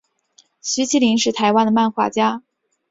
[0.63, 2.41] 徐麒麟是台湾的漫画家。